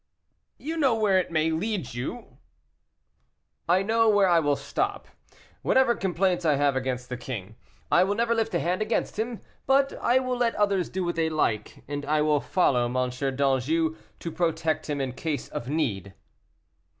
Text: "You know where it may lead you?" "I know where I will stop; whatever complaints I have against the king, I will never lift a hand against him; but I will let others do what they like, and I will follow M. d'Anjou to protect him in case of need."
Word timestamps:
"You 0.57 0.77
know 0.77 0.95
where 0.95 1.19
it 1.19 1.29
may 1.29 1.51
lead 1.51 1.93
you?" 1.93 2.39
"I 3.69 3.83
know 3.83 4.09
where 4.09 4.27
I 4.27 4.39
will 4.39 4.55
stop; 4.55 5.07
whatever 5.61 5.93
complaints 5.93 6.43
I 6.43 6.55
have 6.55 6.75
against 6.75 7.07
the 7.07 7.17
king, 7.17 7.55
I 7.91 8.03
will 8.03 8.15
never 8.15 8.33
lift 8.33 8.55
a 8.55 8.59
hand 8.59 8.81
against 8.81 9.19
him; 9.19 9.41
but 9.67 9.93
I 10.01 10.17
will 10.17 10.37
let 10.37 10.55
others 10.55 10.89
do 10.89 11.03
what 11.05 11.17
they 11.17 11.29
like, 11.29 11.83
and 11.87 12.03
I 12.03 12.21
will 12.23 12.41
follow 12.41 12.85
M. 12.85 13.09
d'Anjou 13.11 13.95
to 14.21 14.31
protect 14.31 14.89
him 14.89 14.99
in 14.99 15.11
case 15.11 15.49
of 15.49 15.69
need." 15.69 16.15